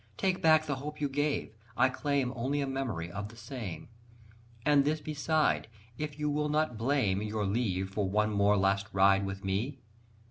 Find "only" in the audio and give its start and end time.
2.35-2.59